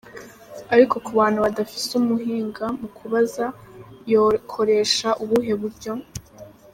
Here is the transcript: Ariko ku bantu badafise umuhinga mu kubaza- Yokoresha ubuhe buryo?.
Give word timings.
Ariko 0.73 0.95
ku 1.05 1.11
bantu 1.19 1.39
badafise 1.45 1.91
umuhinga 2.01 2.65
mu 2.79 2.87
kubaza- 2.97 3.45
Yokoresha 4.11 5.09
ubuhe 5.23 5.53
buryo?. 5.61 5.93